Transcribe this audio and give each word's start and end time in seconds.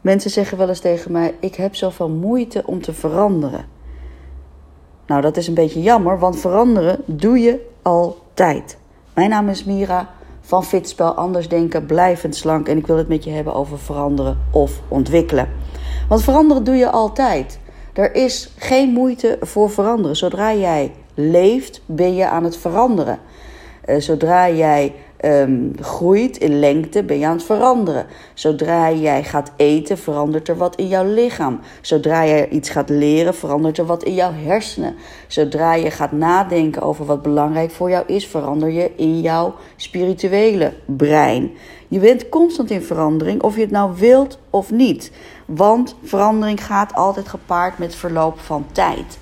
Mensen 0.00 0.30
zeggen 0.30 0.58
wel 0.58 0.68
eens 0.68 0.80
tegen 0.80 1.12
mij: 1.12 1.34
Ik 1.40 1.54
heb 1.54 1.74
zoveel 1.74 2.08
moeite 2.08 2.62
om 2.66 2.82
te 2.82 2.92
veranderen. 2.92 3.64
Nou, 5.06 5.22
dat 5.22 5.36
is 5.36 5.48
een 5.48 5.54
beetje 5.54 5.82
jammer, 5.82 6.18
want 6.18 6.40
veranderen 6.40 7.02
doe 7.06 7.38
je 7.38 7.66
altijd. 7.82 8.78
Mijn 9.14 9.30
naam 9.30 9.48
is 9.48 9.64
Mira 9.64 10.10
van 10.40 10.64
Fitspel 10.64 11.14
Anders 11.14 11.48
Denken, 11.48 11.86
Blijvend 11.86 12.36
Slank. 12.36 12.68
En 12.68 12.76
ik 12.76 12.86
wil 12.86 12.96
het 12.96 13.08
met 13.08 13.24
je 13.24 13.30
hebben 13.30 13.54
over 13.54 13.78
veranderen 13.78 14.38
of 14.52 14.80
ontwikkelen. 14.88 15.48
Want 16.08 16.22
veranderen 16.22 16.64
doe 16.64 16.76
je 16.76 16.90
altijd. 16.90 17.58
Er 17.92 18.14
is 18.14 18.54
geen 18.56 18.92
moeite 18.92 19.36
voor 19.40 19.70
veranderen. 19.70 20.16
Zodra 20.16 20.54
jij 20.54 20.92
leeft, 21.14 21.82
ben 21.86 22.14
je 22.14 22.28
aan 22.28 22.44
het 22.44 22.56
veranderen. 22.56 23.18
Uh, 23.86 23.96
zodra 24.00 24.50
jij 24.50 24.94
um, 25.24 25.72
groeit 25.80 26.36
in 26.36 26.58
lengte, 26.58 27.02
ben 27.02 27.18
je 27.18 27.26
aan 27.26 27.36
het 27.36 27.42
veranderen. 27.42 28.06
Zodra 28.34 28.92
jij 28.92 29.24
gaat 29.24 29.52
eten, 29.56 29.98
verandert 29.98 30.48
er 30.48 30.56
wat 30.56 30.76
in 30.76 30.88
jouw 30.88 31.04
lichaam. 31.04 31.60
Zodra 31.80 32.22
je 32.22 32.48
iets 32.48 32.70
gaat 32.70 32.88
leren, 32.88 33.34
verandert 33.34 33.78
er 33.78 33.86
wat 33.86 34.02
in 34.02 34.14
jouw 34.14 34.32
hersenen. 34.32 34.94
Zodra 35.26 35.74
je 35.74 35.90
gaat 35.90 36.12
nadenken 36.12 36.82
over 36.82 37.04
wat 37.04 37.22
belangrijk 37.22 37.70
voor 37.70 37.90
jou 37.90 38.06
is, 38.06 38.26
verander 38.26 38.70
je 38.70 38.90
in 38.96 39.20
jouw 39.20 39.54
spirituele 39.76 40.72
brein. 40.84 41.50
Je 41.88 41.98
bent 41.98 42.28
constant 42.28 42.70
in 42.70 42.82
verandering, 42.82 43.42
of 43.42 43.54
je 43.54 43.60
het 43.60 43.70
nou 43.70 43.92
wilt 43.96 44.38
of 44.50 44.70
niet. 44.70 45.12
Want 45.46 45.96
verandering 46.02 46.64
gaat 46.64 46.94
altijd 46.94 47.28
gepaard 47.28 47.78
met 47.78 47.94
verloop 47.94 48.38
van 48.38 48.66
tijd. 48.72 49.18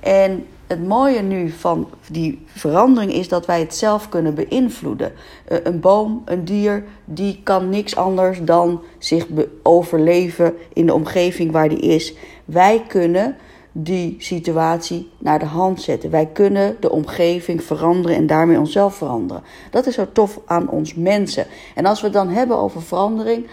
En 0.00 0.46
het 0.70 0.86
mooie 0.86 1.22
nu 1.22 1.50
van 1.50 1.88
die 2.10 2.46
verandering 2.46 3.12
is 3.12 3.28
dat 3.28 3.46
wij 3.46 3.60
het 3.60 3.74
zelf 3.74 4.08
kunnen 4.08 4.34
beïnvloeden. 4.34 5.12
Eh, 5.44 5.58
een 5.62 5.80
boom, 5.80 6.22
een 6.24 6.44
dier, 6.44 6.84
die 7.04 7.40
kan 7.42 7.68
niks 7.68 7.96
anders 7.96 8.38
dan 8.42 8.82
zich 8.98 9.26
overleven 9.62 10.54
in 10.72 10.86
de 10.86 10.94
omgeving 10.94 11.52
waar 11.52 11.68
die 11.68 11.78
is. 11.78 12.14
Wij 12.44 12.82
kunnen 12.88 13.36
die 13.72 14.14
situatie 14.18 15.10
naar 15.18 15.38
de 15.38 15.44
hand 15.44 15.82
zetten. 15.82 16.10
Wij 16.10 16.26
kunnen 16.26 16.76
de 16.80 16.90
omgeving 16.90 17.62
veranderen 17.62 18.16
en 18.16 18.26
daarmee 18.26 18.58
onszelf 18.58 18.94
veranderen. 18.94 19.42
Dat 19.70 19.86
is 19.86 19.94
zo 19.94 20.06
tof 20.12 20.40
aan 20.46 20.68
ons 20.68 20.94
mensen. 20.94 21.46
En 21.74 21.86
als 21.86 22.00
we 22.00 22.06
het 22.06 22.14
dan 22.14 22.28
hebben 22.28 22.56
over 22.56 22.82
verandering 22.82 23.46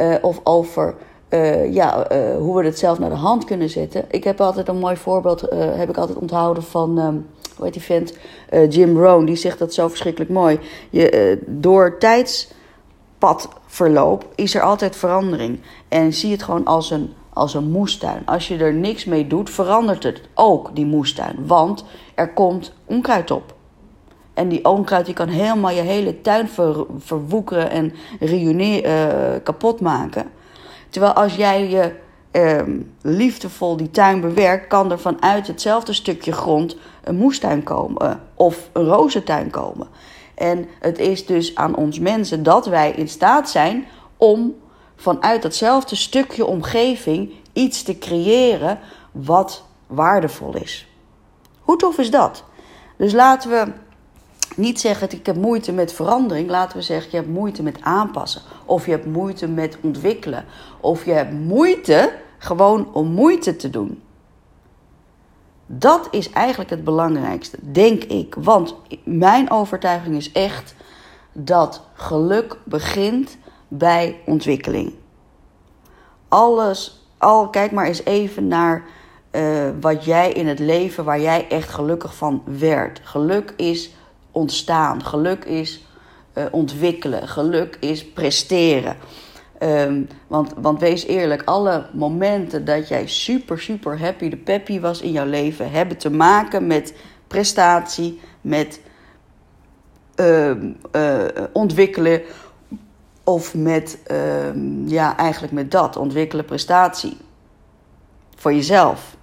uh, 0.00 0.14
of 0.20 0.40
over 0.44 0.94
uh, 1.34 1.72
ja, 1.72 2.12
uh, 2.12 2.36
hoe 2.36 2.58
we 2.58 2.64
het 2.64 2.78
zelf 2.78 2.98
naar 2.98 3.10
de 3.10 3.16
hand 3.16 3.44
kunnen 3.44 3.68
zetten. 3.68 4.04
Ik 4.10 4.24
heb 4.24 4.40
altijd 4.40 4.68
een 4.68 4.78
mooi 4.78 4.96
voorbeeld, 4.96 5.52
uh, 5.52 5.58
heb 5.74 5.88
ik 5.88 5.96
altijd 5.96 6.18
onthouden 6.18 6.62
van, 6.62 6.98
um, 6.98 7.26
hoe 7.56 7.64
heet 7.64 7.72
die 7.72 7.82
vent? 7.82 8.16
Jim 8.68 8.98
Rohn, 8.98 9.24
die 9.24 9.36
zegt 9.36 9.58
dat 9.58 9.74
zo 9.74 9.88
verschrikkelijk 9.88 10.30
mooi. 10.30 10.58
Je, 10.90 11.38
door 11.46 11.98
tijdspadverloop 11.98 14.28
is 14.34 14.54
er 14.54 14.62
altijd 14.62 14.96
verandering. 14.96 15.60
En 15.88 16.12
zie 16.12 16.32
het 16.32 16.42
gewoon 16.42 16.64
als 16.64 16.90
een, 16.90 17.12
als 17.32 17.54
een 17.54 17.70
moestuin. 17.70 18.22
Als 18.24 18.48
je 18.48 18.56
er 18.56 18.74
niks 18.74 19.04
mee 19.04 19.26
doet, 19.26 19.50
verandert 19.50 20.02
het 20.02 20.20
ook, 20.34 20.70
die 20.74 20.86
moestuin. 20.86 21.36
Want 21.46 21.84
er 22.14 22.32
komt 22.32 22.72
onkruid 22.84 23.30
op. 23.30 23.54
En 24.34 24.48
die 24.48 24.64
onkruid 24.64 25.06
die 25.06 25.14
kan 25.14 25.28
helemaal 25.28 25.70
je 25.70 25.80
hele 25.80 26.20
tuin 26.20 26.48
ver, 26.48 26.86
verwoekeren 26.98 27.70
en 27.70 27.92
kapot 29.42 29.80
maken. 29.80 30.30
Terwijl 30.92 31.12
als 31.12 31.34
jij 31.34 31.68
je 31.68 31.94
ehm, 32.30 32.80
liefdevol 33.02 33.76
die 33.76 33.90
tuin 33.90 34.20
bewerkt, 34.20 34.66
kan 34.66 34.90
er 34.90 34.98
vanuit 34.98 35.46
hetzelfde 35.46 35.92
stukje 35.92 36.32
grond 36.32 36.76
een 37.04 37.16
moestuin 37.16 37.62
komen 37.62 38.20
of 38.34 38.68
een 38.72 38.84
rozentuin 38.84 39.50
komen. 39.50 39.88
En 40.34 40.68
het 40.80 40.98
is 40.98 41.26
dus 41.26 41.54
aan 41.54 41.76
ons 41.76 41.98
mensen 41.98 42.42
dat 42.42 42.66
wij 42.66 42.90
in 42.90 43.08
staat 43.08 43.50
zijn 43.50 43.86
om 44.16 44.54
vanuit 44.96 45.42
datzelfde 45.42 45.96
stukje 45.96 46.46
omgeving 46.46 47.32
iets 47.52 47.82
te 47.82 47.98
creëren 47.98 48.78
wat 49.12 49.64
waardevol 49.86 50.56
is. 50.56 50.88
Hoe 51.60 51.76
tof 51.76 51.98
is 51.98 52.10
dat? 52.10 52.44
Dus 52.96 53.12
laten 53.12 53.50
we 53.50 53.72
niet 54.56 54.80
zeggen, 54.80 55.10
ik 55.10 55.26
heb 55.26 55.36
moeite 55.36 55.72
met 55.72 55.92
verandering. 55.92 56.50
Laten 56.50 56.76
we 56.76 56.82
zeggen, 56.82 57.10
je 57.10 57.16
hebt 57.16 57.28
moeite 57.28 57.62
met 57.62 57.78
aanpassen. 57.80 58.42
Of 58.64 58.84
je 58.84 58.90
hebt 58.90 59.06
moeite 59.06 59.48
met 59.48 59.78
ontwikkelen. 59.82 60.44
Of 60.80 61.04
je 61.04 61.12
hebt 61.12 61.32
moeite 61.32 62.12
gewoon 62.38 62.94
om 62.94 63.06
moeite 63.06 63.56
te 63.56 63.70
doen. 63.70 64.02
Dat 65.66 66.08
is 66.10 66.30
eigenlijk 66.30 66.70
het 66.70 66.84
belangrijkste, 66.84 67.58
denk 67.60 68.04
ik. 68.04 68.34
Want 68.38 68.76
mijn 69.04 69.50
overtuiging 69.50 70.16
is 70.16 70.32
echt 70.32 70.74
dat 71.32 71.82
geluk 71.94 72.56
begint 72.64 73.36
bij 73.68 74.20
ontwikkeling. 74.26 74.94
Alles, 76.28 77.06
al 77.18 77.48
kijk 77.48 77.72
maar 77.72 77.86
eens 77.86 78.04
even 78.04 78.48
naar 78.48 78.84
uh, 79.32 79.70
wat 79.80 80.04
jij 80.04 80.32
in 80.32 80.46
het 80.46 80.58
leven 80.58 81.04
waar 81.04 81.20
jij 81.20 81.48
echt 81.48 81.68
gelukkig 81.68 82.16
van 82.16 82.42
werd. 82.44 83.00
Geluk 83.02 83.54
is 83.56 83.90
ontstaan. 84.32 85.04
Geluk 85.04 85.44
is 85.44 85.84
uh, 86.34 86.44
ontwikkelen. 86.50 87.28
Geluk 87.28 87.76
is 87.80 88.12
presteren. 88.12 88.96
Um, 89.62 90.08
want, 90.26 90.52
want 90.56 90.80
wees 90.80 91.06
eerlijk, 91.06 91.42
alle 91.44 91.86
momenten 91.92 92.64
dat 92.64 92.88
jij 92.88 93.08
super, 93.08 93.60
super 93.60 94.00
happy, 94.00 94.28
de 94.28 94.36
peppy 94.36 94.80
was 94.80 95.00
in 95.00 95.10
jouw 95.12 95.26
leven, 95.26 95.70
hebben 95.70 95.96
te 95.96 96.10
maken 96.10 96.66
met 96.66 96.94
prestatie, 97.26 98.20
met 98.40 98.80
uh, 100.16 100.50
uh, 100.96 101.24
ontwikkelen 101.52 102.22
of 103.24 103.54
met, 103.54 103.98
ehm, 104.06 104.88
ja, 104.88 105.16
eigenlijk 105.16 105.52
met 105.52 105.70
dat, 105.70 105.96
ontwikkelen, 105.96 106.44
prestatie. 106.44 107.16
Voor 108.36 108.54
jezelf. 108.54 109.16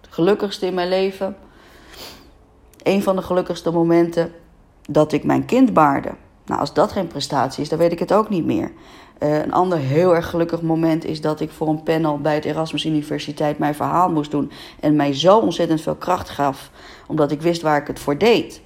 Het 0.00 0.14
gelukkigste 0.14 0.66
in 0.66 0.74
mijn 0.74 0.88
leven 0.88 1.36
een 2.86 3.02
van 3.02 3.16
de 3.16 3.22
gelukkigste 3.22 3.70
momenten 3.70 4.32
dat 4.88 5.12
ik 5.12 5.24
mijn 5.24 5.44
kind 5.44 5.72
baarde. 5.72 6.10
Nou, 6.44 6.60
als 6.60 6.74
dat 6.74 6.92
geen 6.92 7.06
prestatie 7.06 7.62
is, 7.62 7.68
dan 7.68 7.78
weet 7.78 7.92
ik 7.92 7.98
het 7.98 8.12
ook 8.12 8.28
niet 8.28 8.44
meer. 8.44 8.72
Uh, 9.18 9.38
een 9.42 9.52
ander 9.52 9.78
heel 9.78 10.14
erg 10.14 10.30
gelukkig 10.30 10.62
moment 10.62 11.04
is 11.04 11.20
dat 11.20 11.40
ik 11.40 11.50
voor 11.50 11.68
een 11.68 11.82
panel 11.82 12.18
bij 12.18 12.34
het 12.34 12.44
Erasmus 12.44 12.84
Universiteit 12.84 13.58
mijn 13.58 13.74
verhaal 13.74 14.10
moest 14.10 14.30
doen. 14.30 14.50
En 14.80 14.96
mij 14.96 15.14
zo 15.14 15.38
ontzettend 15.38 15.80
veel 15.80 15.94
kracht 15.94 16.28
gaf, 16.28 16.70
omdat 17.06 17.30
ik 17.30 17.42
wist 17.42 17.62
waar 17.62 17.80
ik 17.80 17.86
het 17.86 17.98
voor 17.98 18.18
deed. 18.18 18.60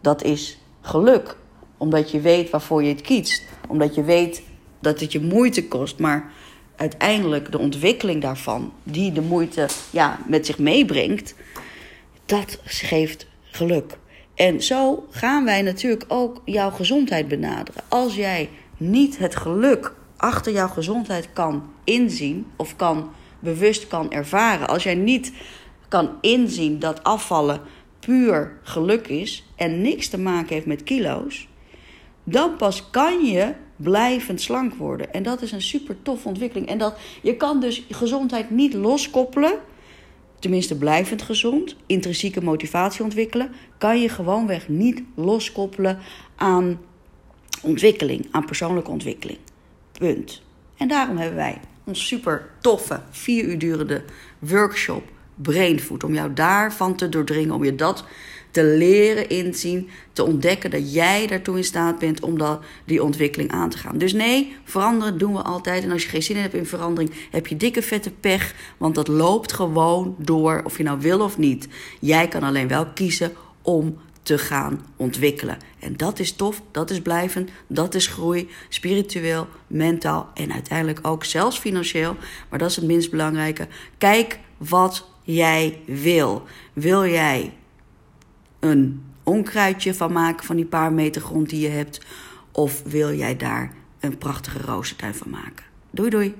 Dat 0.00 0.22
is 0.22 0.58
geluk, 0.80 1.36
omdat 1.76 2.10
je 2.10 2.20
weet 2.20 2.50
waarvoor 2.50 2.82
je 2.82 2.88
het 2.88 3.00
kiest. 3.00 3.42
Omdat 3.68 3.94
je 3.94 4.02
weet 4.02 4.42
dat 4.80 5.00
het 5.00 5.12
je 5.12 5.20
moeite 5.20 5.68
kost, 5.68 5.98
maar 5.98 6.30
uiteindelijk 6.76 7.52
de 7.52 7.58
ontwikkeling 7.58 8.22
daarvan, 8.22 8.72
die 8.82 9.12
de 9.12 9.20
moeite 9.20 9.66
ja, 9.90 10.18
met 10.26 10.46
zich 10.46 10.58
meebrengt, 10.58 11.34
dat 12.28 12.58
geeft 12.64 13.26
geluk. 13.42 13.98
En 14.34 14.62
zo 14.62 15.06
gaan 15.10 15.44
wij 15.44 15.62
natuurlijk 15.62 16.04
ook 16.08 16.42
jouw 16.44 16.70
gezondheid 16.70 17.28
benaderen. 17.28 17.82
Als 17.88 18.14
jij 18.14 18.48
niet 18.76 19.18
het 19.18 19.36
geluk 19.36 19.94
achter 20.16 20.52
jouw 20.52 20.68
gezondheid 20.68 21.28
kan 21.32 21.70
inzien 21.84 22.46
of 22.56 22.76
kan 22.76 23.10
bewust 23.38 23.88
kan 23.88 24.12
ervaren, 24.12 24.68
als 24.68 24.82
jij 24.82 24.94
niet 24.94 25.32
kan 25.88 26.10
inzien 26.20 26.78
dat 26.78 27.04
afvallen 27.04 27.60
puur 28.00 28.58
geluk 28.62 29.08
is 29.08 29.44
en 29.56 29.82
niks 29.82 30.08
te 30.08 30.18
maken 30.18 30.54
heeft 30.54 30.66
met 30.66 30.82
kilo's, 30.82 31.48
dan 32.24 32.56
pas 32.56 32.90
kan 32.90 33.24
je 33.24 33.54
blijvend 33.76 34.40
slank 34.40 34.74
worden. 34.74 35.12
En 35.12 35.22
dat 35.22 35.42
is 35.42 35.52
een 35.52 35.62
super 35.62 35.96
toffe 36.02 36.28
ontwikkeling. 36.28 36.68
En 36.68 36.78
dat, 36.78 36.98
je 37.22 37.36
kan 37.36 37.60
dus 37.60 37.84
gezondheid 37.90 38.50
niet 38.50 38.74
loskoppelen 38.74 39.58
tenminste 40.38 40.76
blijvend 40.76 41.22
gezond, 41.22 41.76
intrinsieke 41.86 42.42
motivatie 42.42 43.04
ontwikkelen, 43.04 43.50
kan 43.78 44.00
je 44.00 44.08
gewoonweg 44.08 44.68
niet 44.68 45.02
loskoppelen 45.14 45.98
aan 46.36 46.80
ontwikkeling, 47.62 48.26
aan 48.30 48.44
persoonlijke 48.44 48.90
ontwikkeling. 48.90 49.38
Punt. 49.92 50.42
En 50.76 50.88
daarom 50.88 51.16
hebben 51.16 51.36
wij 51.36 51.60
ons 51.84 52.06
super 52.06 52.50
toffe, 52.60 53.00
vier 53.10 53.44
uur 53.44 53.58
durende 53.58 54.04
workshop 54.38 55.02
Brainfood. 55.42 56.04
Om 56.04 56.14
jou 56.14 56.32
daarvan 56.32 56.96
te 56.96 57.08
doordringen, 57.08 57.54
om 57.54 57.64
je 57.64 57.74
dat 57.74 58.04
te 58.50 58.64
leren 58.64 59.28
inzien, 59.28 59.88
te 60.12 60.24
ontdekken 60.24 60.70
dat 60.70 60.92
jij 60.94 61.26
daartoe 61.26 61.56
in 61.56 61.64
staat 61.64 61.98
bent 61.98 62.20
om 62.20 62.38
dat, 62.38 62.62
die 62.84 63.02
ontwikkeling 63.02 63.50
aan 63.50 63.70
te 63.70 63.78
gaan. 63.78 63.98
Dus 63.98 64.12
nee, 64.12 64.56
veranderen 64.64 65.18
doen 65.18 65.32
we 65.32 65.42
altijd. 65.42 65.84
En 65.84 65.90
als 65.90 66.02
je 66.02 66.08
geen 66.08 66.22
zin 66.22 66.36
hebt 66.36 66.54
in 66.54 66.66
verandering, 66.66 67.12
heb 67.30 67.46
je 67.46 67.56
dikke 67.56 67.82
vette 67.82 68.10
pech. 68.10 68.54
Want 68.76 68.94
dat 68.94 69.08
loopt 69.08 69.52
gewoon 69.52 70.14
door, 70.18 70.60
of 70.64 70.76
je 70.76 70.82
nou 70.82 71.00
wil 71.00 71.20
of 71.20 71.38
niet. 71.38 71.68
Jij 72.00 72.28
kan 72.28 72.42
alleen 72.42 72.68
wel 72.68 72.86
kiezen 72.86 73.32
om 73.62 73.98
te 74.22 74.38
gaan 74.38 74.86
ontwikkelen. 74.96 75.58
En 75.78 75.96
dat 75.96 76.18
is 76.18 76.32
tof, 76.32 76.62
dat 76.70 76.90
is 76.90 77.00
blijvend, 77.00 77.50
dat 77.66 77.94
is 77.94 78.06
groei, 78.06 78.48
spiritueel, 78.68 79.46
mentaal 79.66 80.30
en 80.34 80.52
uiteindelijk 80.52 80.98
ook 81.02 81.24
zelfs 81.24 81.58
financieel. 81.58 82.16
Maar 82.48 82.58
dat 82.58 82.70
is 82.70 82.76
het 82.76 82.84
minst 82.84 83.10
belangrijke. 83.10 83.68
Kijk 83.98 84.38
wat 84.58 85.10
jij 85.22 85.80
wil. 85.86 86.42
Wil 86.72 87.06
jij 87.06 87.54
een 88.60 89.04
onkruidje 89.22 89.94
van 89.94 90.12
maken 90.12 90.46
van 90.46 90.56
die 90.56 90.66
paar 90.66 90.92
meter 90.92 91.22
grond 91.22 91.48
die 91.48 91.60
je 91.60 91.68
hebt? 91.68 92.00
Of 92.52 92.82
wil 92.82 93.14
jij 93.14 93.36
daar 93.36 93.72
een 94.00 94.18
prachtige 94.18 94.58
rozentuin 94.58 95.14
van 95.14 95.30
maken? 95.30 95.64
Doei 95.90 96.10
doei! 96.10 96.34